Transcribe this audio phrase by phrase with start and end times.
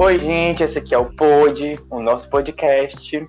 [0.00, 3.28] Oi, gente, esse aqui é o Pod, o nosso podcast.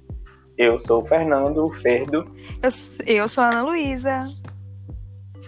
[0.57, 2.25] Eu sou o Fernando o Ferdo.
[2.63, 4.25] Eu, eu sou a Ana Luísa.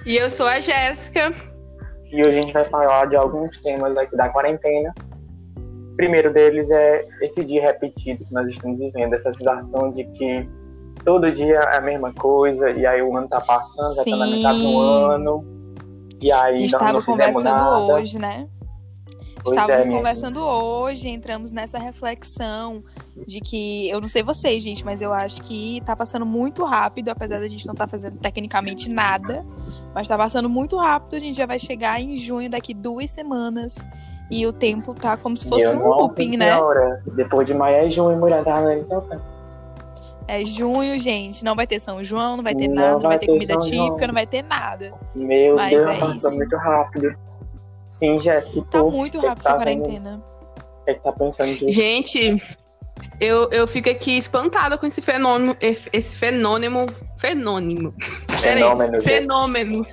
[0.06, 1.34] E eu sou a Jéssica.
[2.12, 4.94] E hoje a gente vai falar de alguns temas aqui da quarentena.
[5.94, 10.46] O primeiro deles é esse dia repetido que nós estamos vivendo, essa sensação de que
[11.06, 14.28] todo dia é a mesma coisa, e aí o ano tá passando, já tá na
[14.28, 15.46] metade do ano.
[16.22, 17.94] E aí A gente nós não estava fizemos conversando nada.
[17.94, 18.50] hoje, né?
[19.44, 22.82] Pois Estávamos é, minha conversando hoje, entramos nessa reflexão
[23.28, 27.10] de que, eu não sei vocês, gente, mas eu acho que tá passando muito rápido,
[27.10, 29.46] apesar da gente não estar fazendo tecnicamente nada,
[29.94, 33.86] mas tá passando muito rápido, a gente já vai chegar em junho daqui duas semanas
[34.32, 36.54] e o tempo tá como se fosse um looping, né?
[36.54, 39.06] senhora, Depois de maio é junho, mulher tá então,
[40.26, 43.20] É junho, gente, não vai ter São João, não vai ter Não nada, não vai
[43.20, 44.08] ter ter comida São típica, João.
[44.08, 44.94] não vai ter nada.
[45.14, 46.38] Meu Mas Deus, é passou isso.
[46.38, 47.16] muito rápido.
[48.00, 49.82] Sim, Jéssica, Tá muito rápido tá essa vendo?
[49.84, 50.22] quarentena.
[50.82, 51.72] O que é que tá pensando disso?
[51.72, 52.44] Gente,
[53.20, 55.56] eu, eu fico aqui espantada com esse fenômeno.
[55.62, 56.88] Esse fenômeno.
[57.20, 57.94] Fenômeno.
[58.42, 59.02] Fenômeno.
[59.02, 59.86] Fenômeno.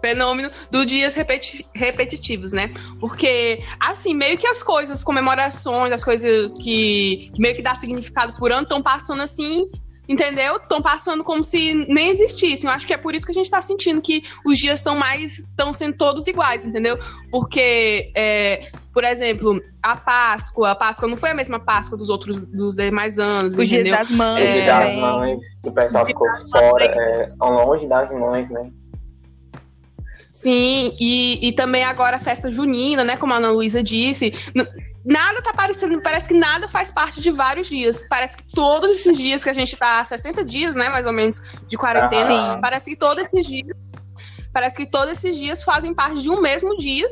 [0.00, 2.72] Fenômeno do dias repeti- repetitivos, né?
[2.98, 8.32] Porque, assim, meio que as coisas, comemorações, as coisas que, que meio que dá significado
[8.38, 9.70] por ano, estão passando assim,
[10.10, 10.56] entendeu?
[10.56, 12.68] Estão passando como se nem existissem.
[12.68, 14.96] Eu acho que é por isso que a gente tá sentindo que os dias estão
[14.96, 15.38] mais.
[15.38, 16.98] estão sendo todos iguais, entendeu?
[17.30, 22.40] Porque, é, por exemplo, a Páscoa, a Páscoa não foi a mesma Páscoa dos outros
[22.40, 23.96] dos demais anos, Os dias entendeu?
[23.98, 25.00] das mães Dia É, das também.
[25.00, 28.68] mães, que o pessoal ficou fora, é, longe das mães, né?
[30.32, 33.16] Sim, e, e também agora a festa junina, né?
[33.16, 34.32] Como a Ana Luísa disse.
[35.04, 38.04] Nada tá parecendo, parece que nada faz parte de vários dias.
[38.08, 41.12] Parece que todos esses dias que a gente tá há 60 dias, né, mais ou
[41.12, 42.60] menos, de quarentena, Sim.
[42.60, 43.76] parece que todos esses dias.
[44.52, 47.08] Parece que todos esses dias fazem parte de um mesmo dia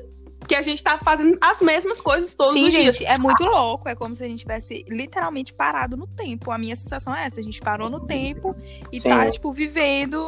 [0.47, 2.97] que a gente tá fazendo as mesmas coisas todos Sim, os dias.
[2.97, 3.89] gente, é muito louco.
[3.89, 6.51] É como se a gente tivesse literalmente parado no tempo.
[6.51, 8.57] A minha sensação é essa: a gente parou no tempo
[8.91, 9.11] e Sim.
[9.11, 10.21] tá, tipo, vivendo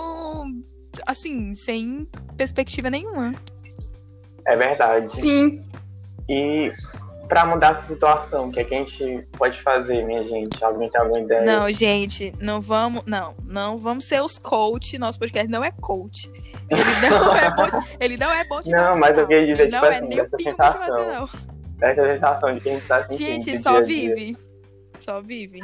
[1.06, 2.06] assim, sem
[2.36, 3.34] perspectiva nenhuma.
[4.46, 5.10] É verdade.
[5.12, 5.64] Sim.
[6.28, 6.72] E
[7.30, 10.62] pra mudar essa situação, o que é que a gente pode fazer, minha gente?
[10.64, 11.42] Alguém tem alguma ideia?
[11.42, 13.04] Não, gente, não vamos.
[13.06, 14.98] Não, não vamos ser os coach.
[14.98, 16.28] Nosso podcast não é coach.
[16.68, 17.82] Ele não é bom.
[18.00, 20.18] Ele não é bom Não, mas eu queria dizer, Ele tipo não é assim, nem
[20.18, 21.28] dessa pingo sensação.
[21.80, 23.28] Essa sensação de que a gente tá sentindo.
[23.28, 24.14] Gente, só dia a dia.
[24.16, 24.36] vive.
[24.96, 25.60] Só vive.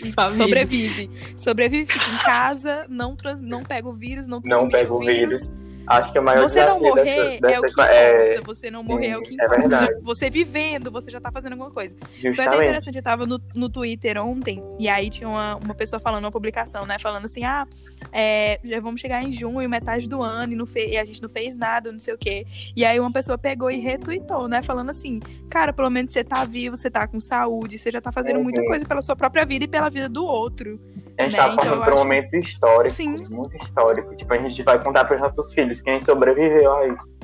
[0.00, 1.10] E sobrevive.
[1.36, 5.50] Sobrevive, fica em casa, não, trans, não pega o vírus, não Não pega o vírus.
[5.88, 7.20] Acho que o maior Você não morrer dessa,
[7.54, 8.42] é o dessa que é, importa.
[8.54, 9.60] Você não morrer é o que Sim, é importa.
[9.60, 9.94] verdade.
[10.04, 11.96] você vivendo, você já tá fazendo alguma coisa.
[11.98, 12.62] Foi até justamente.
[12.62, 16.32] interessante, eu tava no, no Twitter ontem, e aí tinha uma, uma pessoa falando, uma
[16.32, 16.98] publicação, né?
[16.98, 17.66] Falando assim, ah,
[18.12, 21.22] é, já vamos chegar em junho, metade do ano, e, não fe- e a gente
[21.22, 22.44] não fez nada, não sei o quê.
[22.76, 24.62] E aí uma pessoa pegou e retweetou, né?
[24.62, 25.20] Falando assim,
[25.50, 28.44] cara, pelo menos você tá vivo, você tá com saúde, você já tá fazendo Uhum.
[28.44, 30.78] muita coisa pela sua própria vida e pela vida do outro.
[31.18, 31.38] A gente né?
[31.38, 33.16] tá Então, passando eu por um acho- momento histórico, Sim.
[33.30, 34.14] muito histórico.
[34.16, 37.18] Tipo, a gente vai contar pros nossos filhos quem sobreviveu a isso.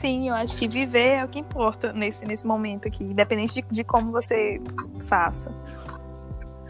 [0.00, 3.62] Sim, eu acho que viver é o que importa nesse, nesse momento aqui, independente de,
[3.70, 4.60] de como você
[5.08, 5.52] faça.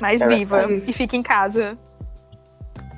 [0.01, 0.83] Mas É, viva sim.
[0.87, 1.75] e fique em casa.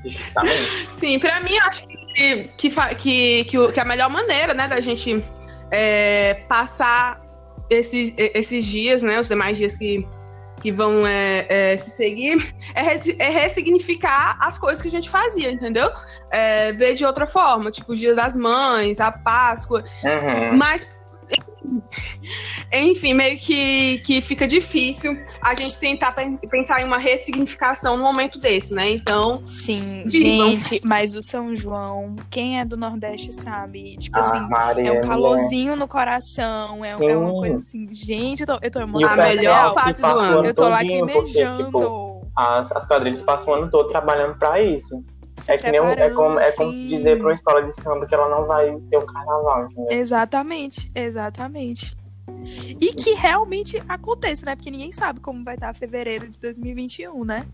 [0.99, 5.25] Sim, pra mim, eu acho que, que, que, que a melhor maneira, né, da gente
[5.71, 7.19] é, passar
[7.71, 10.07] esses, esses dias, né, os demais dias que,
[10.65, 15.51] que vão é, é, se seguir, é, é ressignificar as coisas que a gente fazia,
[15.53, 15.91] entendeu?
[16.31, 20.57] É, ver de outra forma, tipo o Dia das Mães, a Páscoa, Uhum.
[20.57, 20.89] mas,
[22.73, 28.03] enfim, meio que, que fica difícil a gente tentar pen- pensar em uma ressignificação no
[28.03, 28.91] momento desse, né?
[28.91, 30.51] Então, Sim, Vivam.
[30.51, 34.93] gente, mas o São João, quem é do Nordeste sabe, tipo Ah, assim, Maria, é
[34.93, 35.09] um mulher.
[35.09, 39.23] calorzinho no coração, é, é uma coisa assim, gente, eu tô, eu tô emocionada.
[39.23, 40.47] A melhor fase do ano.
[40.47, 45.03] Eu tô todinho, porque, tipo, as, as quadrilhas passam o ano todo trabalhando pra isso.
[45.47, 46.87] É que nem é como, é como assim.
[46.87, 49.87] dizer pra uma escola de samba que ela não vai ter um carnaval, entendeu?
[49.91, 51.97] Exatamente, exatamente.
[52.81, 54.57] E que realmente aconteça, né?
[54.57, 57.45] Porque ninguém sabe como vai estar fevereiro de 2021, né?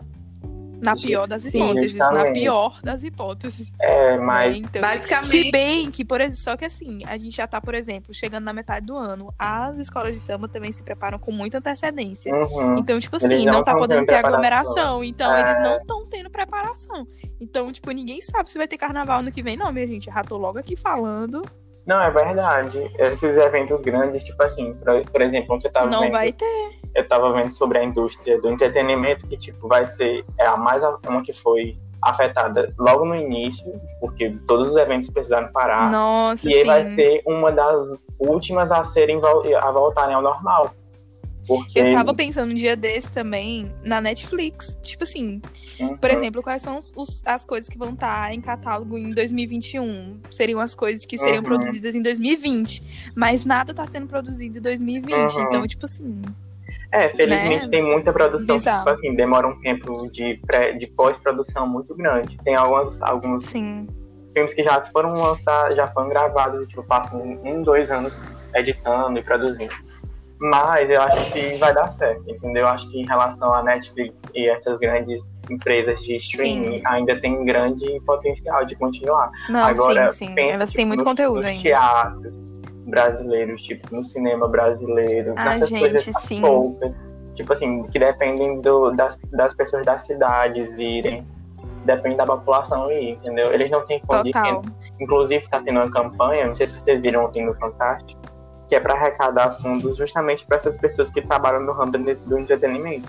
[0.81, 3.69] Na pior das Sim, hipóteses, na pior das hipóteses.
[3.79, 4.25] É, né?
[4.25, 5.29] mas Então, basicamente.
[5.31, 8.45] Se bem que, por exemplo, só que assim, a gente já tá, por exemplo, chegando
[8.45, 9.31] na metade do ano.
[9.39, 12.35] As escolas de samba também se preparam com muita antecedência.
[12.35, 12.79] uhum.
[12.79, 14.33] Então, tipo Eles assim, não não tá podendo ter preparação.
[14.33, 15.05] aglomeração.
[15.05, 15.41] Então, É.
[15.43, 17.05] eles não estão tendo preparação.
[17.39, 20.07] Então, tipo, ninguém sabe se vai ter carnaval no que vem, não, minha gente.
[20.07, 21.43] Já tô logo aqui falando.
[21.87, 22.79] Não, é verdade.
[22.99, 26.80] Esses eventos grandes, tipo assim, por, por exemplo, ontem eu tava não vendo, vai ter.
[26.95, 30.83] Eu tava vendo sobre a indústria do entretenimento, que tipo, vai ser é a mais
[31.07, 33.65] uma que foi afetada logo no início,
[34.01, 35.91] porque todos os eventos precisaram parar.
[35.91, 37.77] Nossa, e aí vai ser uma das
[38.19, 39.21] últimas a serem
[39.57, 40.71] a voltarem ao normal.
[41.47, 41.81] Porque...
[41.81, 44.77] Eu tava pensando um dia desse também na Netflix.
[44.85, 45.41] Tipo assim,
[45.81, 45.97] Uhum.
[45.97, 50.13] por exemplo, quais são os- os- as coisas que vão estar em catálogo em 2021?
[50.31, 51.43] Seriam as coisas que seriam Uhum.
[51.43, 53.11] produzidas em 2020.
[53.17, 55.35] Mas nada tá sendo produzido em 2020.
[55.35, 55.43] Uhum.
[55.43, 56.23] Então, tipo assim.
[56.93, 57.71] É, felizmente Né?
[57.71, 62.37] tem muita produção que, tipo assim, demora um tempo de, pré, de pós-produção muito grande.
[62.45, 63.87] Tem algumas, alguns Sim.
[64.35, 68.13] filmes que já foram lançados, já foram gravados tipo, passam um, dois anos
[68.55, 69.73] editando e produzindo.
[70.43, 72.63] Mas eu acho que vai dar certo, entendeu?
[72.63, 75.21] Eu acho que em relação à Netflix e essas grandes
[75.51, 76.83] empresas de streaming, Sim.
[76.87, 79.31] ainda tem grande potencial de continuar.
[79.51, 80.35] Não, Agora, sim, sim.
[80.35, 81.63] pensa, Elas tipo, têm muito nos- conteúdo nos ainda.
[81.63, 82.33] teatros
[82.87, 86.41] brasileiros, tipo, no cinema brasileiro, Ah, nessas gente, coisas sim.
[86.41, 86.97] poucas,
[87.35, 91.25] tipo assim, que dependem do, das, das pessoas das cidades irem,
[91.85, 93.53] depende da população ir, entendeu?
[93.53, 94.63] Eles não têm condição.
[95.01, 98.21] Inclusive, está tendo uma campanha, não sei se vocês viram ontem no Fantástico,
[98.69, 102.39] que é para arrecadar fundos justamente para essas pessoas que trabalham no ramo do do
[102.39, 103.09] entretenimento.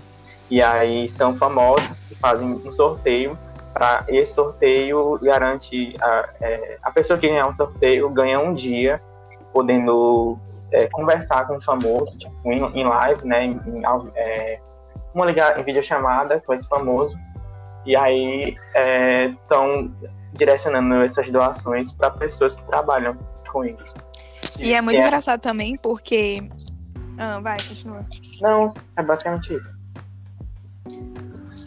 [0.50, 3.38] E aí são famosos que fazem um sorteio,
[3.72, 9.00] para esse sorteio garante a, é, a pessoa que ganhar um sorteio ganha um dia
[9.52, 10.36] podendo
[10.72, 13.60] é, conversar com o famoso, tipo, em, em live, né, em,
[14.16, 14.58] é,
[15.14, 17.16] uma ligar em videochamada com esse famoso.
[17.84, 18.56] E aí
[19.34, 19.92] estão
[20.34, 23.16] direcionando essas doações para pessoas que trabalham
[23.50, 23.94] com isso.
[24.58, 26.48] E é muito engraçado também, porque.
[27.18, 28.04] Ah, vai, continua.
[28.40, 29.82] Não, é basicamente isso.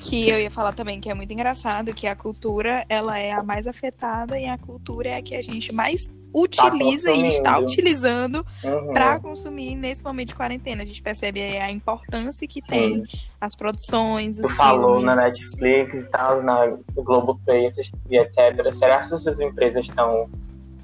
[0.09, 3.43] Que eu ia falar também que é muito engraçado que a cultura ela é a
[3.43, 6.01] mais afetada e a cultura é a que a gente mais
[6.33, 8.93] utiliza e está utilizando Uhum.
[8.93, 10.83] para consumir nesse momento de quarentena.
[10.83, 13.01] A gente percebe a importância que tem
[13.39, 17.69] as produções, os Tu falou na Netflix e tal, na Globoplay
[18.09, 18.73] e etc.
[18.73, 20.29] Será que essas empresas estão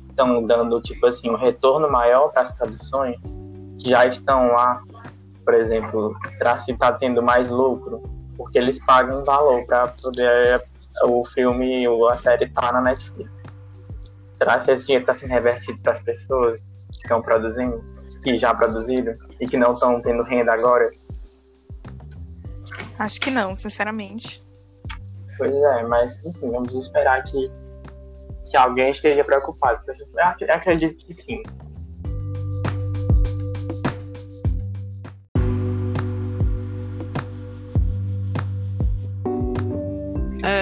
[0.09, 3.18] estão dando tipo assim um retorno maior para as produções
[3.81, 4.79] que já estão lá,
[5.44, 8.01] por exemplo, para se tá tendo mais lucro,
[8.42, 10.64] porque eles pagam um valor para poder
[11.04, 13.32] o filme ou a série estar na Netflix.
[14.38, 16.60] Será que esse dinheiro está sendo revertido para as pessoas
[16.92, 17.84] que estão produzindo,
[18.24, 20.90] que já produziram e que não estão tendo renda agora?
[22.98, 24.44] Acho que não, sinceramente.
[25.38, 27.52] Pois é, mas enfim, vamos esperar que,
[28.50, 29.82] que alguém esteja preocupado
[30.42, 31.44] eu acredito que sim.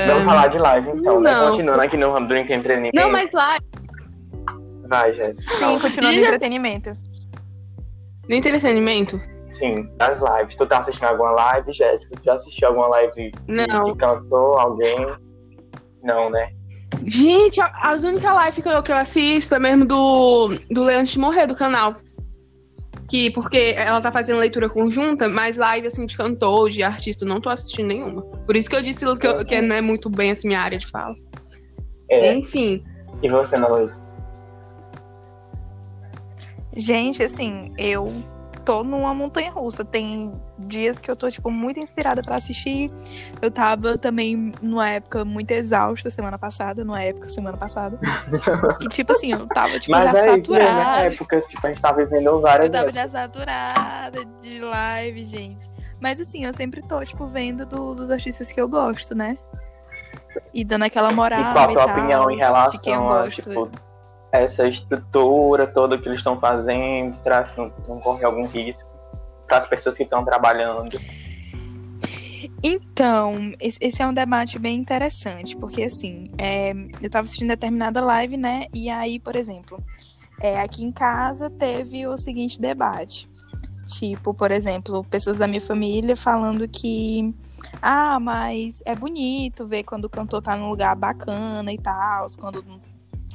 [0.07, 1.31] Vamos falar de live então, né?
[1.31, 1.47] Não.
[1.47, 2.95] Continuando aqui no ramo do entretenimento.
[2.95, 3.57] Não, mas lá,
[4.87, 5.53] Vai, Jéssica.
[5.53, 6.91] Sim, continuando no Já- entretenimento.
[8.27, 9.21] no entretenimento,
[9.51, 10.55] Sim, das lives.
[10.55, 12.15] Tu tá assistindo alguma live, Jéssica?
[12.15, 13.83] Tu já assistiu alguma live que, Não.
[13.85, 15.05] que cantou alguém?
[16.01, 16.49] Não, né?
[17.03, 21.05] Gente, a- as únicas lives que eu, que eu assisto é mesmo do, do Leandro
[21.11, 21.93] de Morrer, do canal.
[23.09, 27.29] Que, porque ela tá fazendo leitura conjunta, mas live, assim, de cantor, de artista, eu
[27.29, 28.21] não tô assistindo nenhuma.
[28.45, 30.77] Por isso que eu disse que, eu- que não é muito bem, assim, minha área
[30.77, 31.15] de fala.
[32.09, 32.35] É.
[32.35, 32.79] Enfim,
[33.23, 33.91] E você, Ana Luiz?
[36.77, 38.13] Gente, assim, eu
[38.69, 39.83] tô numa montanha russa.
[39.83, 42.91] Tem dias que eu tô, tipo, muito inspirada pra assistir.
[43.41, 47.97] Eu tava também numa época muito exausta semana passada, numa época semana passada.
[48.79, 51.01] que, tipo assim, eu tava, tipo, Mas já é isso mesmo, é saturada.
[51.05, 55.67] épocas, tipo, a gente tá vivendo várias Eu tava já saturada de live, gente.
[55.99, 59.35] Mas assim, eu sempre tô, tipo, vendo do- dos artistas que eu gosto, né?
[60.53, 61.39] E dando aquela moral.
[61.41, 63.41] E qual a tua tal, opinião em relação a, gosto.
[63.41, 63.69] tipo,
[64.31, 67.15] essa estrutura toda que eles estão fazendo?
[67.21, 68.89] Será que não, não corre algum risco
[69.47, 70.99] para as pessoas que estão trabalhando?
[72.61, 78.35] Então, esse é um debate bem interessante, porque assim, é, eu tava assistindo determinada live,
[78.35, 78.65] né?
[78.73, 79.81] E aí, por exemplo,
[80.41, 83.27] é, aqui em casa teve o seguinte debate.
[83.87, 87.33] Tipo, por exemplo, pessoas da minha família falando que.
[87.81, 92.63] Ah, mas é bonito ver quando o cantor tá num lugar bacana e tal, quando,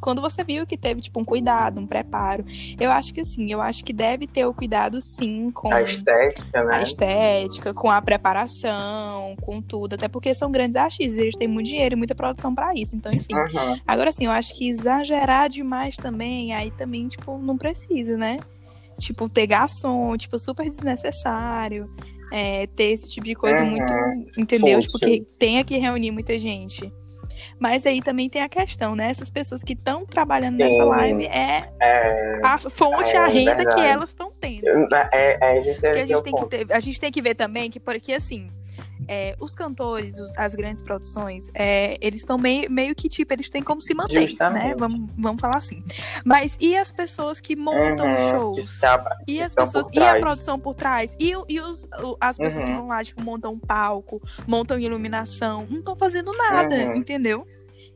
[0.05, 2.45] quando você viu que teve, tipo, um cuidado, um preparo.
[2.79, 6.61] Eu acho que sim, eu acho que deve ter o cuidado sim com A estética,
[6.61, 6.83] a né?
[6.83, 9.95] estética, com a preparação, com tudo.
[9.95, 12.95] Até porque são grandes artistas, eles têm muito dinheiro e muita produção pra isso.
[12.95, 13.35] Então, enfim.
[13.35, 13.77] Uhum.
[13.87, 18.39] Agora, assim, eu acho que exagerar demais também, aí também, tipo, não precisa, né?
[19.01, 21.89] Tipo, ter garçom, tipo, super desnecessário.
[22.33, 23.71] é, ter esse tipo de coisa Uhum.
[23.71, 23.93] muito.
[24.37, 24.83] Entendeu?
[24.83, 24.99] Fútil.
[24.99, 24.99] Tipo,
[25.33, 26.91] que tenha que reunir muita gente.
[27.59, 29.11] Mas aí também tem a questão, né?
[29.11, 30.85] Essas pessoas que estão trabalhando nessa Sim.
[30.89, 33.75] live é É, a fonte, É, a renda verdade.
[33.77, 34.67] que elas estão tendo.
[34.67, 37.79] é, é, é, a gente, tem que ter, a gente tem que ver também que,
[37.81, 38.51] porque assim,
[39.09, 43.49] é, os cantores, os- as grandes produções, é, eles estão meio, meio que, tipo, eles
[43.51, 44.27] têm como se manter, né?
[44.29, 44.75] Justamente.
[44.79, 45.83] Vamos, vamos falar assim.
[46.25, 48.59] Mas e as pessoas que montam Uhum, que shows?
[48.75, 51.89] está- E as pessoas, e a produção por trás, e, e os,
[52.21, 52.79] as pessoas que Uhum.
[52.79, 56.97] vão lá, tipo, montam um palco, montam iluminação, não estão fazendo nada, Uhum.
[56.97, 57.45] entendeu?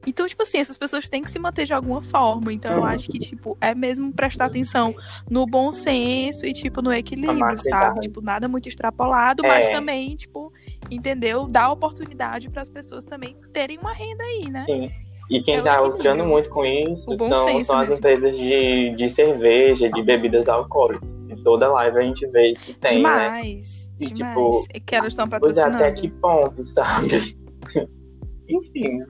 [0.06, 2.52] Então, tipo assim, essas pessoas têm que se manter de alguma forma.
[2.52, 4.94] Então, eu acho que, tipo, é mesmo prestar atenção
[5.30, 8.00] no bom senso e, tipo, no equilíbrio, sabe?
[8.00, 9.70] Tipo, nada muito extrapolado, mas É.
[9.70, 10.52] também, tipo,
[10.90, 11.46] entendeu?
[11.46, 14.64] Dar oportunidade para as pessoas também terem uma renda aí, né?
[14.66, 14.90] Sim.
[15.30, 17.94] E quem está lucrando muito com isso são, são as mesmo.
[17.96, 21.06] empresas de, de cerveja, de bebidas alcoólicas.
[21.28, 23.26] Em toda live a gente vê que tem, né?
[23.28, 24.34] demais, E, demais.
[24.34, 25.76] tipo, É que elas estão patrocinando.
[25.76, 27.36] até que ponto, sabe?
[28.48, 29.00] Enfim,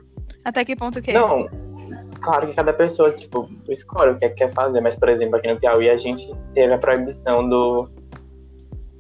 [0.44, 1.12] Até que ponto que?
[1.12, 1.46] não.
[2.20, 5.36] Claro que cada pessoa, tipo, escolhe o que é que quer fazer, mas, por exemplo,
[5.36, 7.88] aqui no Piauí a gente teve a proibição do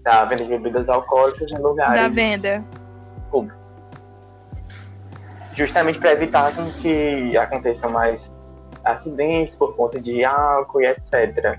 [0.04, 2.64] da venda de bebidas alcoólicas em lugares Da venda.
[3.28, 3.60] públicos.
[5.52, 8.32] Justamente para evitar que aconteçam mais
[8.84, 11.58] acidentes por conta de álcool e etc.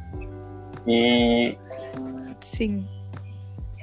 [0.88, 1.58] E
[2.40, 2.88] Sim.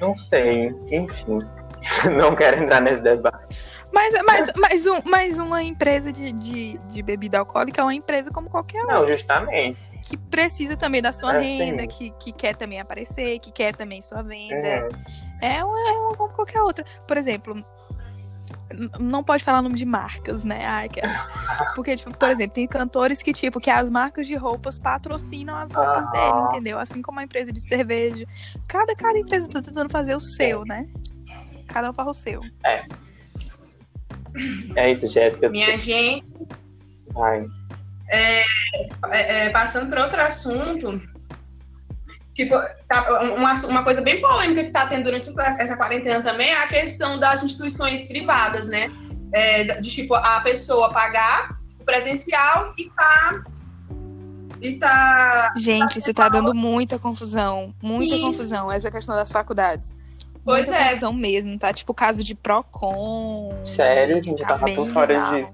[0.00, 1.38] não sei, enfim,
[2.18, 3.70] não quero entrar nesse debate.
[3.96, 8.30] Mas, mas, mas, um, mas uma empresa de, de, de bebida alcoólica é uma empresa
[8.30, 9.78] como qualquer outra, Não, justamente.
[10.04, 14.02] que precisa também da sua É, renda, que, que quer também aparecer, que quer também
[14.02, 14.82] sua venda.
[14.84, 14.88] Uhum.
[15.40, 16.84] É uma, é uma como qualquer outra.
[17.08, 17.64] Por exemplo,
[19.00, 20.66] não pode falar nome de marcas, né?
[20.66, 21.00] Ai, que...
[21.74, 25.72] Porque, tipo, por exemplo, tem cantores que, tipo, que as marcas de roupas patrocinam as
[25.72, 26.10] roupas Aham.
[26.10, 26.78] dele, entendeu?
[26.78, 28.26] Assim como a empresa de cerveja.
[28.68, 30.86] Cada, cada empresa tá tentando fazer o seu, né?
[31.68, 32.42] Cada um para o seu.
[32.62, 32.84] É
[34.92, 35.48] isso, Jéssica.
[35.48, 36.32] Minha gente,
[37.12, 37.44] Vai.
[38.08, 38.42] é,
[39.10, 41.00] é, passando para outro assunto,
[42.34, 42.54] tipo,
[42.88, 46.62] tá, uma, uma coisa bem polêmica que está tendo durante essa, essa quarentena também é
[46.62, 48.90] a questão das instituições privadas, né?
[49.32, 53.40] É, de tipo, a pessoa pagar o presencial e tá.
[54.60, 55.52] E tá.
[55.56, 57.74] Gente, isso tá dando muita confusão.
[57.82, 58.22] Muita Sim.
[58.22, 59.94] confusão, essa questão das faculdades.
[60.46, 60.88] Pois muita é.
[60.90, 61.72] confusão mesmo, tá?
[61.74, 63.52] Tipo, caso de Procon.
[63.66, 65.50] Sério, gente, eu tá tava por fora bizarro.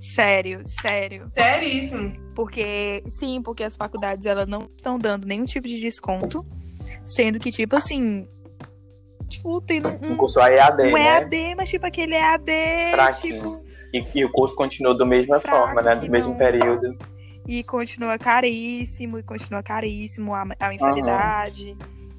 [0.00, 1.24] Sério, sério.
[1.28, 2.12] Seríssimo.
[2.34, 6.44] Porque, sim, porque as faculdades, elas não estão dando nenhum tipo de desconto.
[7.08, 8.26] Sendo que, tipo assim.
[9.28, 11.02] Tipo, tem um, O curso EAD, um né?
[11.06, 12.50] EAD, mas tipo aquele EAD,
[12.92, 13.34] Fraquinho.
[13.34, 13.60] tipo,
[13.92, 15.94] E, e o curso continuou da mesma forma, né?
[15.96, 16.96] Do mesmo não- período.
[17.48, 21.76] e continua caríssimo, e continua caríssimo a, a mensalidade.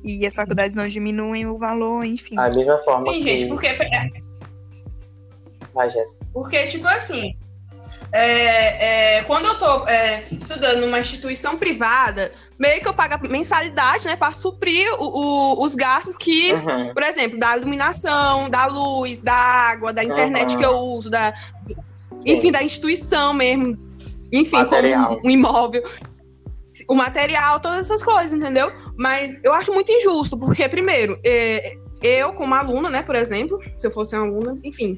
[0.08, 2.36] E as faculdades não diminuem o valor, enfim.
[2.36, 3.38] Da mesma forma Sim, que...
[3.38, 3.68] gente, porque
[5.74, 6.26] Vai, Jéssica.
[6.34, 7.34] Porque, tipo assim,
[8.14, 13.18] é, é, quando eu tô é, estudando numa instituição privada, meio que eu pago a
[13.28, 15.04] mensalidade, né, para suprir o-
[15.60, 16.94] o- os gastos que, Uhum.
[16.94, 20.58] por exemplo, da iluminação, da luz, da água, da internet Uhum.
[20.58, 21.34] que eu uso, da,
[22.26, 23.78] enfim, da instituição mesmo,
[24.32, 25.18] enfim, Material.
[25.18, 25.84] como um imóvel.
[26.88, 28.72] O material, todas essas coisas, entendeu?
[28.98, 33.86] Mas eu acho muito injusto, porque, primeiro, é, eu, como aluna, né, por exemplo, se
[33.86, 34.98] eu fosse uma aluna, enfim,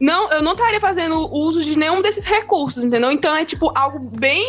[0.00, 3.12] não, eu não estaria fazendo uso de nenhum desses recursos, entendeu?
[3.12, 4.44] Então é tipo algo bem,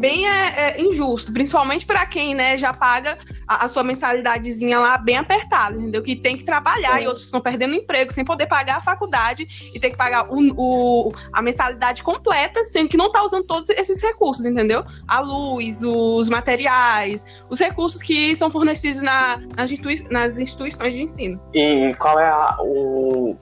[0.00, 4.96] bem, é, é, injusto, principalmente para quem, né, já paga a, a sua mensalidadezinha lá
[4.98, 6.02] bem apertada, entendeu?
[6.02, 7.04] Que tem que trabalhar Sim.
[7.04, 10.38] e outros estão perdendo emprego sem poder pagar a faculdade e tem que pagar o,
[10.56, 14.82] o- a mensalidade completa, sendo que não tá usando todos esses recursos, entendeu?
[15.06, 21.02] A luz, os materiais, os recursos que são fornecidos na- nas, institui- nas instituições de
[21.02, 21.38] ensino.
[21.54, 23.36] E qual é a- o,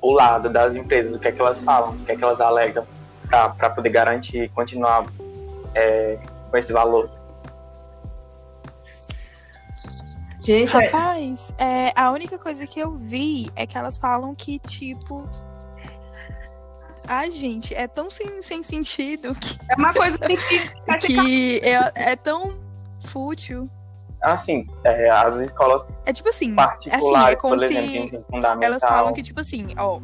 [0.00, 1.14] o lado das empresas?
[1.14, 1.92] O que é que elas falam?
[1.92, 2.84] O que é que elas alegam
[3.28, 5.04] para poder garantir continuar
[5.74, 6.18] é,
[6.50, 7.08] com esse valor?
[10.40, 14.58] Gente, é- Rapaz, é, a única coisa que eu vi é que elas falam que,
[14.58, 15.28] tipo.
[17.06, 22.12] Ai, gente, é tão sem, sem sentido que, é uma coisa que ser que é,
[22.12, 22.52] é tão
[23.06, 23.66] fútil.
[24.22, 28.82] Assim, é, as escolas É tipo assim, assim, particulares, é como por exemplo, se elas
[28.82, 30.00] falam que, tipo assim, ó.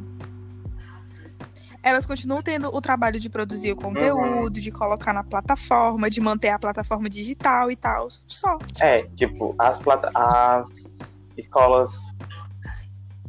[1.83, 6.49] Elas continuam tendo o trabalho de produzir o conteúdo, de colocar na plataforma, de manter
[6.49, 8.09] a plataforma digital e tal.
[8.27, 8.59] Só.
[8.81, 10.67] É, tipo, as, plata- as
[11.37, 11.93] escolas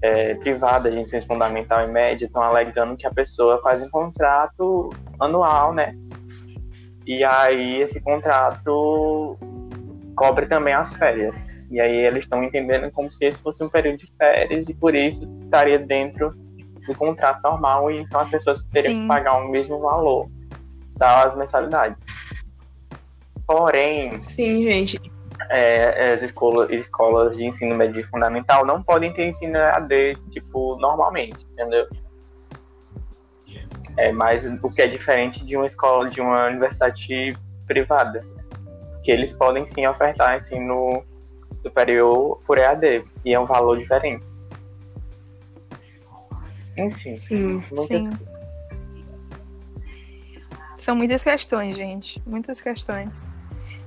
[0.01, 4.89] é, privadas de ensino fundamental e médio estão alegando que a pessoa faz um contrato
[5.19, 5.93] anual, né?
[7.05, 9.37] E aí esse contrato
[10.17, 11.35] cobre também as férias.
[11.71, 14.95] E aí eles estão entendendo como se esse fosse um período de férias e por
[14.95, 16.33] isso estaria dentro
[16.85, 19.01] do contrato normal e então as pessoas teriam Sim.
[19.01, 20.25] que pagar o mesmo valor
[20.97, 21.99] das mensalidades.
[23.45, 24.99] Porém, Sim, gente.
[25.49, 31.45] é, as escolas, escolas de ensino médio fundamental não podem ter ensino AD, tipo, normalmente,
[31.51, 31.85] entendeu?
[33.97, 37.35] É, mas o que é diferente de uma escola, de uma universidade
[37.67, 38.19] privada.
[39.07, 41.01] Que eles podem sim ofertar ensino
[41.61, 44.27] superior por EAD, e é um valor diferente.
[46.77, 48.03] Enfim, sim, muitas...
[48.03, 48.17] sim.
[50.77, 52.21] São muitas questões, gente.
[52.27, 53.25] Muitas questões.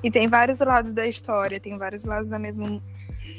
[0.03, 2.81] E tem vários lados da história, tem vários lados da mesma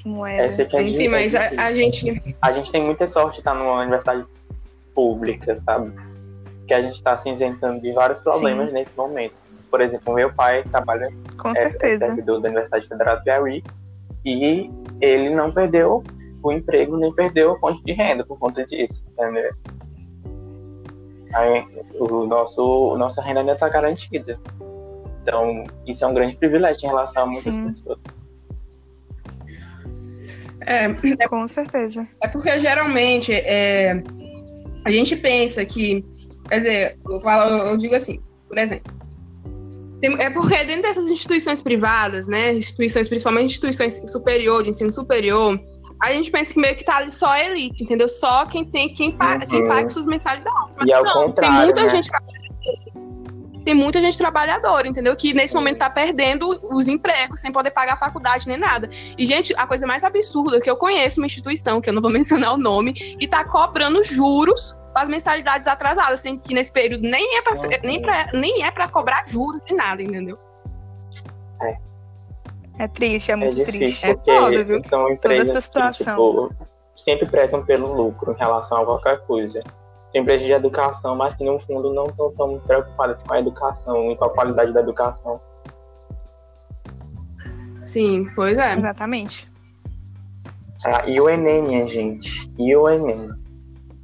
[0.06, 0.44] moeda.
[0.44, 2.36] Essa que é Enfim, mas a, a, gente.
[2.44, 4.24] A gente tem muita sorte de estar numa universidade
[4.94, 5.92] pública, sabe?
[6.68, 8.76] Que a gente está se isentando de vários problemas Sim.
[8.76, 9.41] nesse momento.
[9.72, 12.06] Por exemplo, meu pai trabalha Com é, certeza.
[12.06, 13.64] é servidor da Universidade Federal do Piauí
[14.24, 14.70] e
[15.02, 16.04] ele não perdeu
[16.44, 19.52] o emprego nem perdeu a fonte de renda por conta disso, entendeu?
[21.34, 21.64] Aí,
[22.00, 24.38] o nosso, nossa renda ainda está garantida.
[25.22, 27.68] Então, isso é um grande privilégio em relação a muitas Sim.
[27.68, 28.00] pessoas.
[30.66, 32.08] É, é, com certeza.
[32.22, 34.04] É porque geralmente é,
[34.84, 36.04] a gente pensa que,
[36.50, 38.92] quer dizer, eu, falo, eu digo assim, por exemplo,
[40.02, 45.60] é porque dentro dessas instituições privadas, né, instituições, principalmente instituições superior, de ensino superior,
[46.02, 48.08] a gente pensa que meio que tá ali só a elite, entendeu?
[48.08, 49.50] Só quem tem, quem paga, uhum.
[49.50, 50.76] quem paga suas mensalidades.
[50.78, 51.90] Mas e ao não, tem muita né?
[51.90, 52.10] gente
[53.64, 55.16] tem muita gente trabalhadora, entendeu?
[55.16, 58.90] Que nesse momento tá perdendo os empregos, sem poder pagar a faculdade nem nada.
[59.16, 62.10] E, gente, a coisa mais absurda que eu conheço uma instituição, que eu não vou
[62.12, 67.38] mencionar o nome, que tá cobrando juros as mensalidades atrasadas, sendo que nesse período nem
[67.38, 70.38] é pra, nem pra, nem é pra cobrar juros nem nada, entendeu?
[71.62, 71.92] É.
[72.80, 74.06] É triste, é muito é triste.
[74.06, 74.82] É foda, viu?
[74.90, 76.48] São empresas Toda essa situação.
[76.48, 79.62] Que, tipo, sempre prezam pelo lucro em relação a qualquer coisa.
[80.12, 84.12] Tem empresas de educação, mas que no fundo não estão tão preocupadas com a educação
[84.12, 85.40] e com a qualidade da educação.
[87.86, 88.78] Sim, pois é.
[88.78, 89.50] Exatamente.
[90.84, 92.52] Ah, e o Enem, minha gente?
[92.58, 93.30] E o Enem?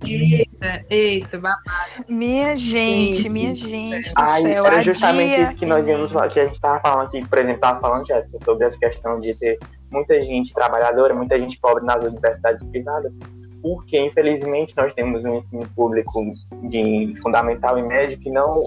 [0.03, 2.05] Eita, eita, babado.
[2.07, 3.29] Minha gente, gente.
[3.29, 4.11] minha gente.
[4.15, 5.43] Ai, céu, era justamente dia...
[5.43, 8.05] isso que nós íamos falar, que a gente tava falando aqui, por exemplo, tava falando,
[8.05, 9.57] Jéssica, sobre essa questão de ter
[9.91, 13.17] muita gente trabalhadora, muita gente pobre nas universidades privadas,
[13.61, 16.23] porque infelizmente nós temos um ensino público
[16.69, 18.63] de fundamental e médio que não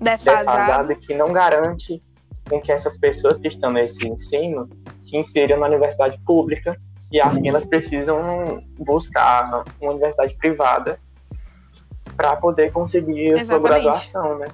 [0.00, 2.02] defasado, defasado que não garante
[2.48, 4.68] com que essas pessoas que estão nesse ensino
[5.00, 6.76] se inseram na universidade pública
[7.12, 10.98] e assim elas precisam buscar uma universidade privada
[12.16, 14.46] para poder conseguir a sua graduação, né?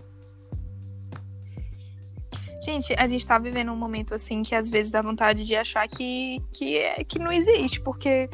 [2.64, 5.88] Gente, a gente tá vivendo um momento assim que às vezes dá vontade de achar
[5.88, 8.28] que, que, é, que não existe, porque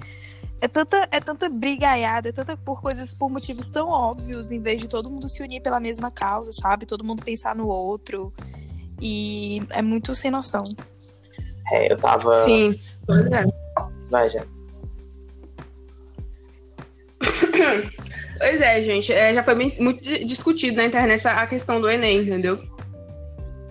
[0.61, 4.81] é tanta, é tanta brigaiada, é tanta por coisas, por motivos tão óbvios, em vez
[4.81, 6.87] de todo mundo se unir pela mesma causa, sabe?
[6.87, 8.33] Todo mundo pensar no outro.
[9.01, 10.65] E é muito sem noção.
[11.71, 12.37] É, eu tava.
[12.39, 12.75] Sim,
[13.07, 13.45] pois é.
[14.11, 14.45] Vai, já.
[18.37, 19.12] Pois é, gente.
[19.12, 22.59] É, já foi muito discutido na internet a questão do Enem, entendeu?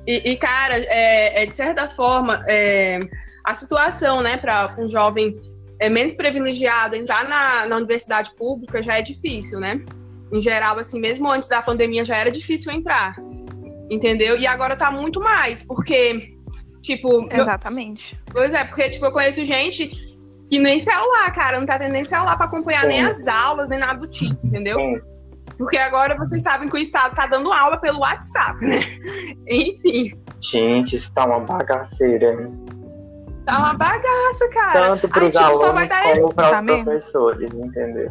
[0.07, 2.99] E, e cara, é, é, de certa forma, é,
[3.43, 5.35] a situação, né, para um jovem
[5.79, 9.83] é, menos privilegiado entrar na, na universidade pública já é difícil, né?
[10.31, 13.15] Em geral, assim, mesmo antes da pandemia já era difícil entrar,
[13.89, 14.37] entendeu?
[14.37, 16.35] E agora tá muito mais, porque,
[16.81, 17.31] tipo...
[17.31, 18.15] Exatamente.
[18.15, 20.12] Eu, pois é, porque, tipo, eu conheço gente
[20.53, 22.87] que nem celular, cara, não tá tendo nem celular pra acompanhar Sim.
[22.89, 24.77] nem as aulas, nem nada do tipo, entendeu?
[24.77, 24.97] Sim.
[25.57, 28.81] Porque agora vocês sabem que o Estado tá dando aula pelo WhatsApp, né?
[29.49, 30.11] Enfim.
[30.39, 32.51] Gente, isso tá uma bagaceira, né?
[33.47, 34.73] Tá uma bagaça, cara.
[34.73, 38.09] Tanto para os tipo, alunos como para os tá professores, entendeu?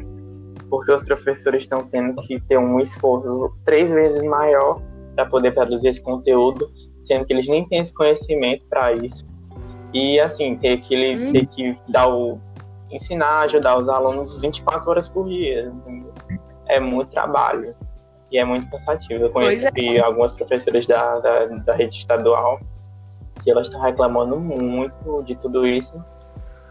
[0.68, 4.80] Porque os professores estão tendo que ter um esforço três vezes maior
[5.14, 6.68] para poder produzir esse conteúdo,
[7.04, 9.31] sendo que eles nem têm esse conhecimento para isso.
[9.92, 11.32] E assim, ter que, hum.
[11.32, 12.38] ter que dar o
[12.90, 15.72] ensinar, ajudar os alunos 24 horas por dia.
[16.66, 17.74] É muito trabalho
[18.30, 19.24] e é muito cansativo.
[19.24, 19.98] Eu conheço é.
[20.00, 22.60] algumas professoras da, da, da rede estadual
[23.42, 25.92] que elas estão reclamando muito de tudo isso.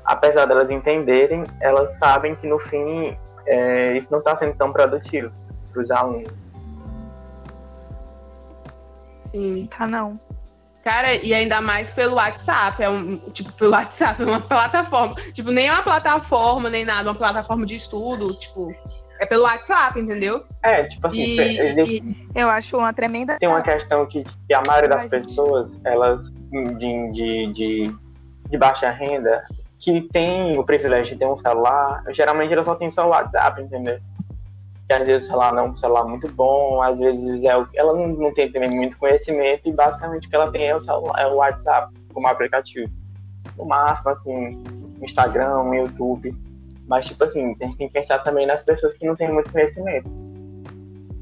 [0.05, 5.31] Apesar delas entenderem, elas sabem que no fim é, isso não está sendo tão produtivo
[5.71, 6.31] para os alunos.
[9.31, 10.19] Sim, tá não.
[10.83, 15.15] Cara, e ainda mais pelo WhatsApp, é um, tipo, pelo WhatsApp, é uma plataforma.
[15.33, 18.73] Tipo, nem é uma plataforma, nem nada, uma plataforma de estudo, tipo,
[19.19, 20.43] é pelo WhatsApp, entendeu?
[20.63, 21.97] É, tipo assim, e, existe...
[22.35, 23.37] e eu acho uma tremenda.
[23.39, 27.95] Tem uma questão que, que a maioria das pessoas, elas de, de, de,
[28.49, 29.43] de, baixa renda,
[29.79, 33.61] que tem o privilégio de ter um celular, geralmente elas só tem só o WhatsApp,
[33.61, 33.99] entendeu?
[34.91, 37.65] Que às vezes o celular não é um celular muito bom, às vezes é o,
[37.75, 40.81] ela não, não tem também muito conhecimento e basicamente o que ela tem é o
[40.81, 42.91] celular, é o WhatsApp como aplicativo.
[43.57, 44.61] no máximo, assim,
[45.01, 46.33] Instagram, YouTube.
[46.89, 49.49] Mas, tipo assim, a gente tem que pensar também nas pessoas que não têm muito
[49.49, 50.09] conhecimento.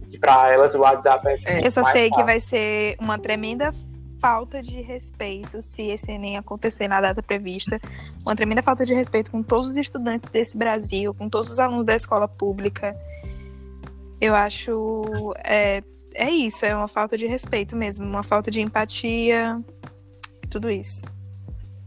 [0.09, 1.63] Que pra elas o WhatsApp é.
[1.63, 2.25] Eu só sei que fácil.
[2.25, 3.71] vai ser uma tremenda
[4.19, 7.79] falta de respeito se esse Enem acontecer na data prevista.
[8.25, 11.85] Uma tremenda falta de respeito com todos os estudantes desse Brasil, com todos os alunos
[11.85, 12.93] da escola pública.
[14.21, 14.91] Eu acho.
[15.43, 15.79] É,
[16.13, 19.55] é isso, é uma falta de respeito mesmo, uma falta de empatia,
[20.51, 21.01] tudo isso.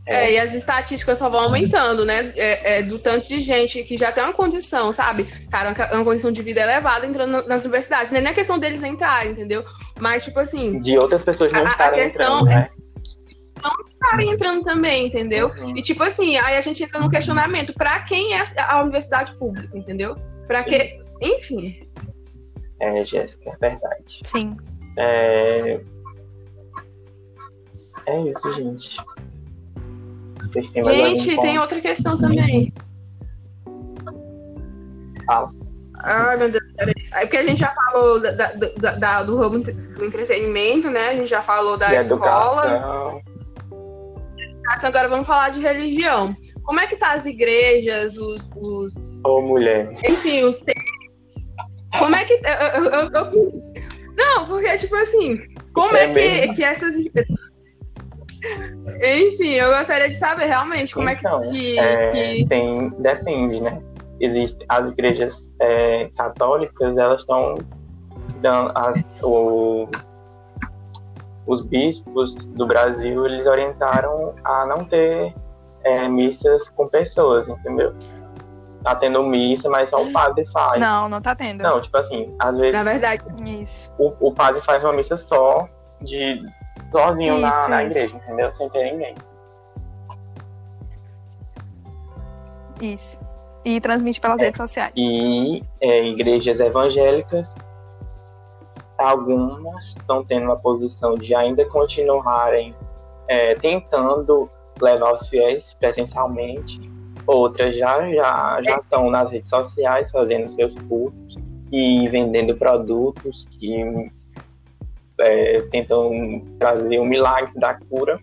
[0.05, 2.33] É, e as estatísticas só vão aumentando, né?
[2.37, 5.25] É, é, do tanto de gente que já tem uma condição, sabe?
[5.49, 8.11] Cara, uma, uma condição de vida elevada entrando na- nas universidades.
[8.11, 9.65] Não é nem a questão deles entrarem, entendeu?
[10.01, 12.69] Mas, tipo assim, De outras pessoas não A- a estarem questão entrando, né?
[13.93, 15.49] estarem entrando também, entendeu?
[15.57, 15.79] Uhum.
[15.79, 19.79] E, tipo assim, aí a gente entra no questionamento: pra quem é a universidade pública,
[19.79, 20.17] entendeu?
[20.49, 21.01] Pra que.
[21.21, 21.77] Enfim.
[22.83, 24.21] É, Jéssica, é verdade.
[24.25, 24.55] Sim.
[24.99, 25.81] É...
[28.07, 28.97] é isso, gente.
[30.43, 32.73] Vocês têm mais algum Gente, tem outra questão também.
[35.27, 35.49] Fala.
[36.05, 36.95] Ai, meu Deus, peraí.
[37.13, 41.11] É porque a gente já falou da, da- da- do ramo do entretenimento, né?
[41.11, 42.67] A gente já falou da De escola.
[42.67, 43.23] educação.
[44.89, 46.35] Agora vamos falar de religião.
[46.65, 49.93] Como é que tá as igrejas, os, os Ô, mulher.
[50.09, 50.61] enfim, os?
[52.03, 52.35] Como é que.
[52.35, 53.53] eu- eu- eu-
[54.17, 55.39] Não, porque, tipo assim,
[55.73, 56.55] como É é, que, mesmo?
[56.55, 56.95] que essas.
[59.03, 61.79] Enfim, eu gostaria de saber realmente como Então, é que.
[61.79, 63.79] É, que- tem, depende, né?
[64.21, 67.57] Existe, as igrejas é, católicas, elas estão
[68.41, 69.89] dando as, o,
[71.47, 75.33] os bispos do Brasil, eles orientaram a não ter
[75.85, 77.93] é, missas com pessoas, entendeu?
[78.83, 80.81] Tá tendo missa, mas só o padre faz.
[80.81, 81.63] Não, não tá tendo.
[81.63, 83.23] Não, tipo assim, às vezes Na verdade,
[83.63, 83.91] Isso.
[83.99, 85.69] o, o padre faz uma missa só,
[86.03, 86.35] de
[86.91, 87.91] sozinho na, Isso, na isso.
[87.93, 88.53] igreja, entendeu?
[88.53, 89.15] Sem ter ninguém.
[92.81, 93.19] Isso.
[93.65, 94.43] E transmite pelas É.
[94.45, 94.93] redes sociais.
[94.97, 97.55] E é, igrejas evangélicas,
[98.99, 102.75] algumas estão tendo uma posição de ainda continuarem
[103.29, 106.81] é, tentando levar os fiéis presencialmente,
[107.27, 111.37] outras já já já estão nas redes sociais fazendo seus cultos
[111.71, 113.77] e vendendo produtos que
[115.21, 116.11] é, tentam
[116.59, 118.19] trazer o milagre da cura.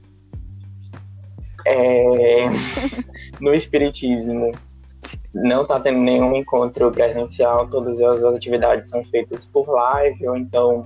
[1.66, 2.46] É,
[3.42, 4.52] no espiritismo
[5.34, 10.84] não está tendo nenhum encontro presencial, todas as atividades são feitas por live, ou então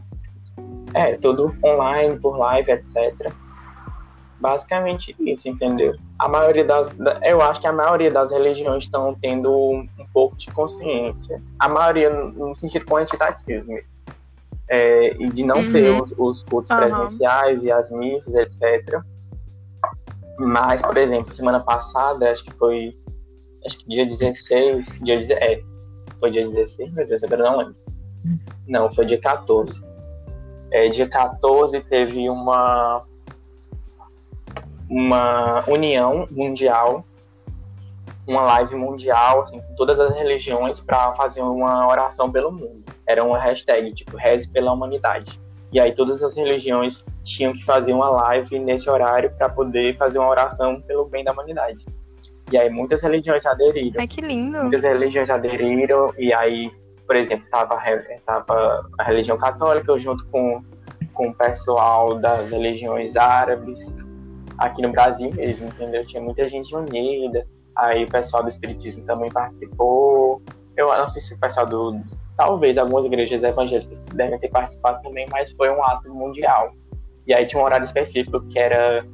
[0.94, 3.34] é tudo online, por live, etc.
[4.44, 5.94] Basicamente isso, entendeu?
[6.20, 6.90] A maioria das.
[6.98, 11.38] da- Eu acho que a maioria das religiões estão tendo um pouco de consciência.
[11.60, 13.88] A maioria no sentido quantitativo mesmo.
[14.70, 15.72] É, e de não Uhum.
[15.72, 16.80] ter os, os cultos Aham.
[16.90, 19.00] presenciais e as missas, etc.
[20.38, 22.90] Mas, por exemplo, semana passada, acho que foi
[23.66, 25.62] acho que dia 16, dia, é,
[26.20, 27.76] foi dia 16, meu Deus, agora não lembro.
[28.68, 29.80] Não, foi dia 14.
[30.72, 33.04] É, dia 14 teve uma
[34.90, 37.04] uma união mundial,
[38.28, 42.84] uma live mundial, assim, com todas as religiões para fazer uma oração pelo mundo.
[43.08, 45.40] Era uma hashtag, tipo, reze pela humanidade.
[45.72, 50.20] E aí todas as religiões tinham que fazer uma live nesse horário para poder fazer
[50.20, 51.84] uma oração pelo bem da humanidade.
[52.52, 54.00] E aí muitas religiões aderiram.
[54.00, 54.60] Ai, que lindo.
[54.60, 56.70] Muitas religiões aderiram, e aí,
[57.08, 57.80] por exemplo, estava
[58.24, 60.62] tava a religião católica junto com,
[61.14, 63.96] com o pessoal das religiões árabes,
[64.58, 66.06] aqui no Brasil mesmo, entendeu?
[66.06, 67.44] Tinha muita gente unida,
[67.78, 70.42] aí o pessoal do Espiritismo também participou.
[70.76, 72.00] Eu não sei se o pessoal do.
[72.36, 76.74] Talvez algumas igrejas evangélicas devem ter participado também, mas foi um ato mundial.
[77.28, 79.06] E aí tinha um horário específico que era,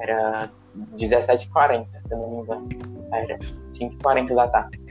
[0.00, 0.50] era
[0.96, 2.68] 17h40, se não me engano.
[3.12, 3.38] Era
[3.72, 4.85] 5h40 da tarde.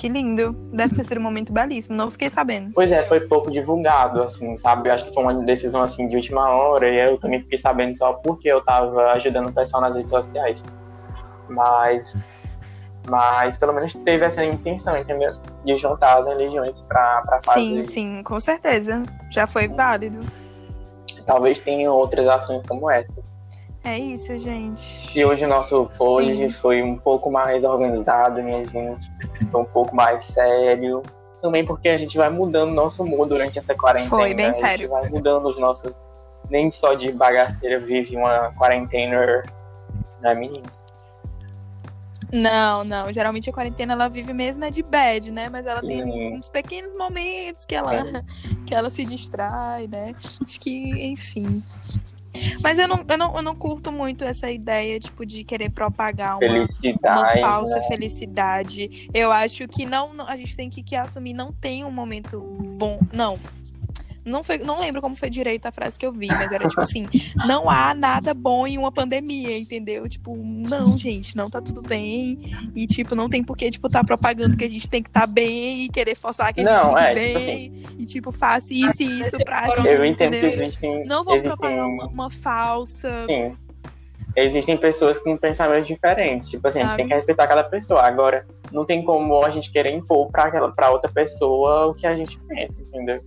[0.00, 0.52] Que lindo.
[0.72, 1.94] Deve ter sido um momento belíssimo.
[1.94, 2.70] Não fiquei sabendo.
[2.74, 4.88] Pois é, foi pouco divulgado, assim, sabe?
[4.88, 7.94] Eu acho que foi uma decisão, assim, de última hora, e eu também fiquei sabendo
[7.94, 10.64] só porque eu tava ajudando o pessoal nas redes sociais.
[11.50, 12.14] Mas,
[13.10, 15.38] mas pelo menos teve essa intenção, entendeu?
[15.66, 17.60] De juntar as religiões pra, pra fazer.
[17.60, 19.02] Sim, sim, com certeza.
[19.30, 20.20] Já foi válido.
[21.26, 23.12] Talvez tenha outras ações como essa.
[23.82, 25.18] É isso, gente.
[25.18, 26.50] E hoje o nosso Sim.
[26.50, 29.10] foi um pouco mais organizado, minha gente.
[29.50, 31.02] Foi um pouco mais sério.
[31.40, 34.10] Também porque a gente vai mudando nosso humor durante essa quarentena.
[34.10, 34.90] Foi, bem a gente sério.
[34.90, 36.00] vai mudando os nossos.
[36.50, 39.42] Nem só de bagaceira vive uma quarentena,
[40.20, 40.80] né, meninas?
[42.32, 43.12] Não, não.
[43.12, 45.48] Geralmente a quarentena ela vive mesmo é de bad, né?
[45.48, 46.36] Mas ela tem Sim.
[46.36, 48.02] uns pequenos momentos que ela,
[48.66, 50.12] que ela se distrai, né?
[50.44, 51.62] Acho que, enfim.
[52.62, 56.38] Mas eu não, eu, não, eu não curto muito essa ideia, tipo, de querer propagar
[56.38, 56.66] uma,
[57.02, 57.82] uma falsa né?
[57.88, 59.08] felicidade.
[59.12, 62.40] Eu acho que não, não- a gente tem que, que assumir, não tem um momento
[62.78, 62.98] bom.
[63.12, 63.38] Não.
[64.24, 66.80] Não, foi, não lembro como foi direito a frase que eu vi, mas era tipo
[66.80, 67.08] assim:
[67.46, 70.08] não há nada bom em uma pandemia, entendeu?
[70.08, 72.38] Tipo, não, gente, não tá tudo bem.
[72.74, 75.26] E, tipo, não tem por que, tipo, tá propagando que a gente tem que estar
[75.26, 77.70] bem e querer forçar que a gente Não, fique é, bem.
[77.70, 79.86] tipo E, tipo, faça isso e isso pra gente.
[79.86, 80.62] Eu entendo que entendeu?
[80.62, 81.04] existem.
[81.04, 83.24] Não existem propagar uma, uma falsa.
[83.26, 83.56] Sim.
[84.36, 86.50] Existem pessoas com pensamentos diferentes.
[86.50, 88.02] Tipo assim, a gente tem que respeitar cada pessoa.
[88.02, 92.06] Agora, não tem como a gente querer impor pra, aquela, pra outra pessoa o que
[92.06, 93.20] a gente pensa, entendeu?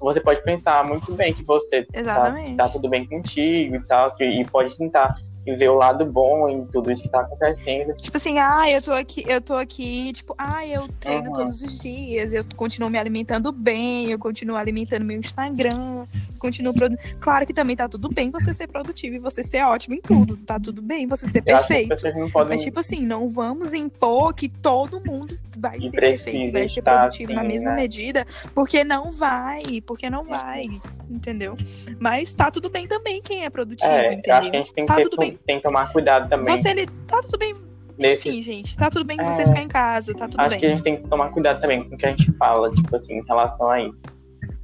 [0.00, 4.44] Você pode pensar muito bem que você tá, tá tudo bem contigo e tal, e
[4.46, 7.96] pode tentar ver o lado bom em tudo isso que tá acontecendo.
[7.96, 11.32] Tipo assim, ah, eu tô aqui, eu tô aqui, tipo, ah, eu treino Uhum.
[11.34, 16.06] todos os dias, eu continuo me alimentando bem, eu continuo alimentando meu Instagram,
[16.38, 16.74] continuo.
[17.20, 20.36] Claro que também tá tudo bem você ser produtivo e você ser ótimo em tudo.
[20.36, 21.88] Tá tudo bem você ser Eu perfeito.
[21.88, 22.56] pessoas não podem.
[22.56, 26.82] Mas, tipo assim, não vamos impor que todo mundo vai E ser perfeito, vai ser
[26.82, 27.76] produtivo na assim, mesma né?
[27.76, 30.66] medida, porque não vai, porque não vai,
[31.10, 31.56] entendeu?
[31.98, 34.34] Mas tá tudo bem também quem é produtivo, é, eu entendeu?
[34.36, 35.38] acho que a gente tem que, Tá tudo bem.
[35.46, 36.56] tem que tomar cuidado também.
[36.56, 37.54] Você ele tá tudo bem.
[37.98, 39.46] nesse Enfim, gente, tá tudo bem que você É.
[39.46, 40.60] ficar em casa, tá tudo acho bem.
[40.60, 42.96] que a gente tem que tomar cuidado também com o que a gente fala, tipo
[42.96, 44.00] assim, em relação a isso.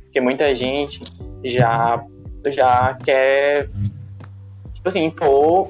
[0.04, 1.02] Porque muita gente
[1.44, 2.00] já,
[2.46, 3.66] já quer,
[4.74, 5.68] tipo assim, impor.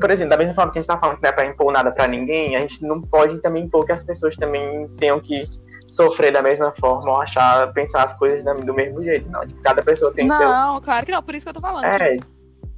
[0.00, 1.72] Por exemplo, da mesma forma que a gente tá falando que não é pra impor
[1.72, 5.48] nada pra ninguém, a gente não pode também impor que as pessoas também tenham que
[5.94, 9.30] sofrer da mesma forma ou achar, pensar as coisas do mesmo jeito.
[9.30, 10.38] Não, tipo, cada pessoa tem seu.
[10.38, 11.84] Não, claro que não, por isso que eu tô falando.
[11.84, 12.16] É,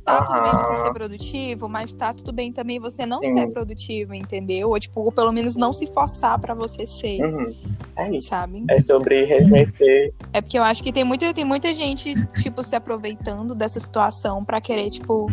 [0.07, 3.33] Tá tudo bem você ser produtivo, mas tá tudo bem também você não Sim.
[3.33, 4.68] ser produtivo, entendeu?
[4.68, 7.52] Ou, tipo, ou pelo menos não se forçar pra você ser, uhum,
[7.98, 8.29] é isso.
[8.29, 8.64] sabe?
[8.70, 10.14] É sobre reconhecer.
[10.33, 14.44] É porque eu acho que tem muita, tem muita gente, tipo, se aproveitando dessa situação
[14.44, 15.26] pra querer, tipo,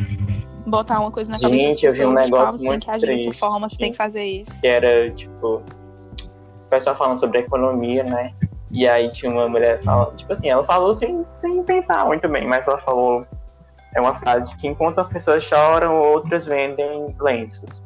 [0.65, 2.85] botar uma coisa na cabeça Gente, eu vi um tipo, ah, negócio você tem muito
[2.85, 3.39] que agir dessa triste.
[3.39, 4.59] forma, você tem que fazer isso.
[4.59, 5.61] que era, tipo,
[6.73, 8.33] pessoal falando sobre economia, né?
[8.71, 12.47] E aí tinha uma mulher falando, tipo assim, ela falou sem, sem pensar muito bem,
[12.47, 13.25] mas ela falou,
[13.95, 17.83] é uma frase que enquanto as pessoas choram, outras vendem lenços.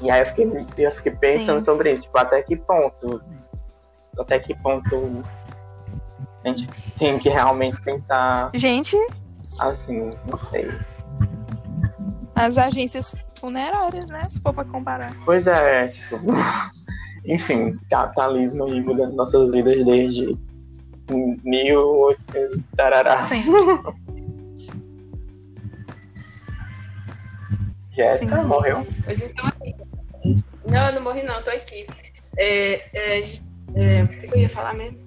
[0.00, 1.64] E aí eu fiquei, eu fiquei pensando Sim.
[1.64, 3.20] sobre isso, tipo, até que ponto,
[4.20, 5.24] até que ponto
[6.44, 6.68] a gente
[6.98, 8.96] tem que realmente pensar Gente,
[9.58, 10.70] assim, não sei.
[12.36, 14.28] as agências funerárias, né?
[14.30, 15.12] Se for pra comparar.
[15.24, 16.18] Pois é, tipo,
[17.26, 20.36] enfim, capitalismo aí mudando nossas vidas desde
[21.10, 23.22] 1800, tarará.
[23.24, 23.42] Sim.
[27.92, 28.86] Jéssica morreu.
[29.04, 29.72] Pois então, assim,
[30.66, 31.86] não, eu não morri não, tô aqui.
[32.36, 33.20] É, é,
[33.76, 34.98] é, o que eu ia falar mesmo?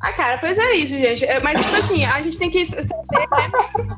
[0.00, 1.24] Ah, cara, pois é isso, gente.
[1.24, 2.84] É, mas, tipo assim, a gente tem que saber,
[3.30, 3.96] né?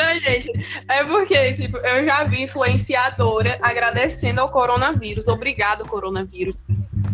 [0.00, 0.50] Não, gente,
[0.88, 5.28] é porque, tipo, eu já vi influenciadora agradecendo ao coronavírus.
[5.28, 6.56] Obrigado, coronavírus.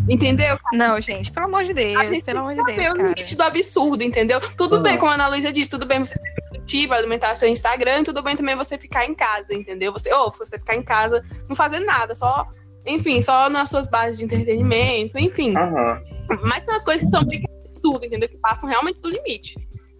[0.09, 0.57] Entendeu?
[0.73, 3.09] Não, gente, pelo amor de A Deus, gente pelo amor de Deus, o cara.
[3.09, 4.39] limite do absurdo, entendeu?
[4.55, 4.81] Tudo Uhum.
[4.83, 8.23] bem, como a Ana Luísa disse, tudo bem você ser produtiva, alimentar seu Instagram, tudo
[8.23, 9.91] bem também você ficar em casa, entendeu?
[9.91, 12.43] Você, ou você ficar em casa, não fazer nada, só,
[12.85, 15.53] enfim, só nas suas bases de entretenimento, enfim.
[15.57, 16.39] Uhum.
[16.43, 18.29] Mas tem umas coisas que são meio que absurdo, entendeu?
[18.29, 19.55] Que passam realmente do limite.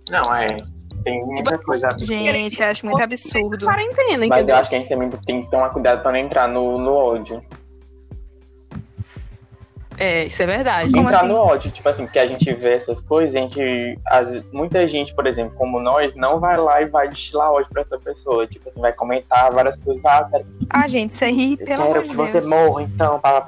[0.09, 0.57] Não, é.
[1.07, 2.13] Tem muita coisa absurda.
[2.13, 3.65] Gente, eu acho muito absurdo.
[3.65, 6.49] Quarentena, Mas eu acho que a gente também tem que tomar cuidado pra não entrar
[6.49, 7.41] no, no ódio.
[9.97, 10.91] É, isso é verdade.
[10.91, 11.27] Como entrar assim?
[11.27, 13.97] no ódio, tipo assim, porque a gente vê essas coisas, a gente.
[14.07, 17.81] As, muita gente, por exemplo, como nós, não vai lá e vai destilar ódio pra
[17.81, 18.45] essa pessoa.
[18.45, 22.03] Tipo assim, vai comentar várias coisas, ah, quero, Ah, gente, isso aí, pelo amor quero
[22.03, 22.29] de que Deus.
[22.29, 23.43] você morra, então, pá.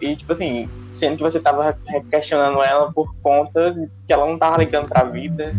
[0.00, 1.76] E tipo assim, sendo que você tava
[2.10, 3.74] questionando ela por conta
[4.06, 5.52] que ela não tava ligando pra vida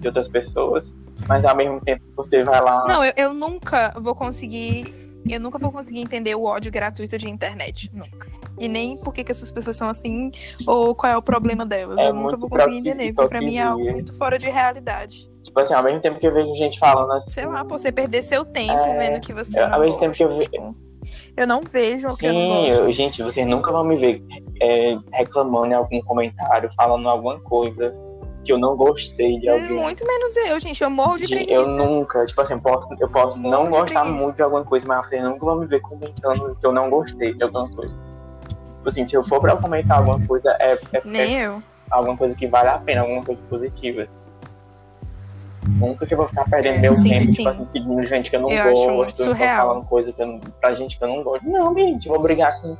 [0.00, 0.92] de outras pessoas,
[1.28, 2.86] mas ao mesmo tempo você vai lá.
[2.86, 5.07] Não, eu, eu nunca vou conseguir.
[5.28, 7.90] Eu nunca vou conseguir entender o ódio gratuito de internet.
[7.92, 8.26] Nunca.
[8.58, 10.30] E nem por que, que essas pessoas são assim,
[10.66, 11.96] ou qual é o problema delas.
[11.98, 15.28] É eu nunca vou conseguir entender, porque pra mim é algo muito fora de realidade.
[15.44, 17.30] Tipo assim, ao mesmo tempo que eu vejo gente falando assim.
[17.32, 20.14] Sei lá, você perder seu tempo É, vendo que você eu- não ao mesmo tempo
[20.16, 20.74] que eu gosta, ve- tipo,
[21.36, 24.20] eu não vejo Sim, eu- gente, vocês nunca vão me ver
[24.60, 27.96] é, reclamando em algum comentário, falando alguma coisa
[28.48, 29.72] que eu não gostei de alguém.
[29.72, 30.82] Muito menos eu, gente.
[30.82, 31.54] Eu morro de Gente, preguiça.
[31.70, 34.22] eu nunca, tipo assim, eu posso, eu posso não de gostar preguiça.
[34.24, 37.34] muito de alguma coisa, mas vocês nunca vão me ver comentando que eu não gostei
[37.34, 37.94] de alguma coisa.
[38.76, 41.62] Tipo assim, se eu for pra comentar alguma coisa, é, é- é Nem eu.
[41.90, 44.06] alguma coisa que vale a pena, alguma coisa positiva.
[45.78, 47.32] Nunca que eu vou ficar perdendo meu Sim, tempo, sim.
[47.34, 50.96] tipo assim, seguindo gente que eu não Eu gosto, falando coisa que eu pra gente
[50.96, 51.46] que eu não gosto.
[51.46, 52.74] Não, gente, vou brigar com.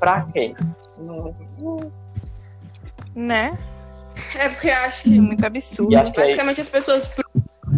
[0.00, 0.54] Pra quê?
[0.96, 1.90] Não- não-
[3.14, 3.56] Né?
[4.34, 5.92] É porque eu acho que Muito absurdo.
[5.92, 7.10] E acho que aí, basicamente as pessoas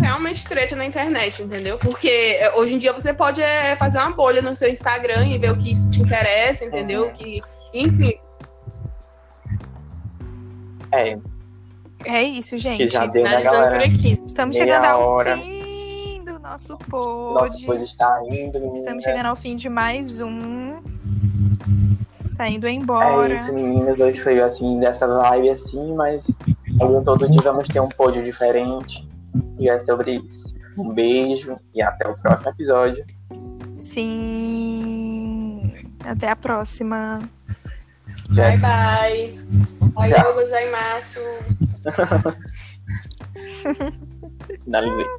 [0.00, 1.78] realmente treta na internet, entendeu?
[1.78, 5.38] Porque é, hoje em dia você pode é, fazer uma bolha no seu Instagram e
[5.38, 7.06] ver o que te interessa, entendeu?
[7.06, 7.12] Uhum.
[7.12, 8.18] Que, enfim,
[10.92, 11.18] é,
[12.04, 12.76] É isso, gente.
[12.76, 13.84] que já deu, né, por galera?
[13.84, 14.20] aqui.
[14.26, 15.36] Estamos meia chegando ao hora.
[15.38, 17.84] fim do nosso Nosso pod.
[17.84, 18.78] está indo, menina.
[18.78, 20.80] Estamos chegando ao fim de mais um.
[22.36, 23.34] Está indo É embora.
[23.34, 23.98] isso, meninas.
[23.98, 26.26] Hoje foi assim, dessa vibe assim, mas
[27.02, 29.08] todo dia vamos ter um pódio diferente.
[29.58, 30.54] E é sobre isso.
[30.76, 33.02] Um beijo e até o próximo episódio.
[33.78, 35.62] Sim.
[36.04, 37.20] Até a próxima.
[38.34, 39.40] Bye bye.
[39.96, 41.20] Olha, gozaimasu.
[44.62, 45.06] Finalizei.